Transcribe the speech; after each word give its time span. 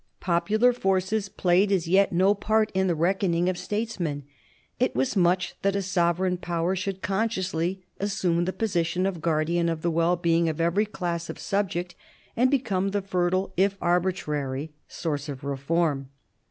Popular 0.19 0.73
forces 0.73 1.29
played 1.29 1.71
as 1.71 1.87
yet 1.87 2.11
no 2.11 2.33
part 2.33 2.71
in 2.73 2.87
the 2.87 2.95
reckoning 2.95 3.47
of 3.47 3.55
statesmen. 3.55 4.23
It 4.79 4.95
was 4.95 5.15
much 5.15 5.53
that 5.61 5.75
a 5.75 5.83
sovereign 5.83 6.37
power 6.37 6.75
should 6.75 7.03
consciously 7.03 7.85
assume 7.99 8.45
the 8.45 8.51
position 8.51 9.05
of 9.05 9.21
guardian 9.21 9.69
of 9.69 9.83
the 9.83 9.91
well 9.91 10.15
being 10.15 10.49
of 10.49 10.59
every 10.59 10.87
class 10.87 11.29
of 11.29 11.37
subject, 11.37 11.93
and 12.35 12.49
become 12.49 12.87
the 12.89 13.01
fertile, 13.03 13.53
if 13.55 13.77
arbitrary, 13.79 14.73
source 14.87 15.29
of 15.29 15.43
reform. 15.43 16.09